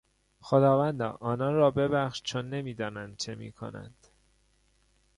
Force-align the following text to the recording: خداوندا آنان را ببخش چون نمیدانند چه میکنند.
خداوندا 0.41 1.09
آنان 1.19 1.53
را 1.55 1.71
ببخش 1.71 2.21
چون 2.23 2.49
نمیدانند 2.49 3.17
چه 3.17 3.35
میکنند. 3.35 4.07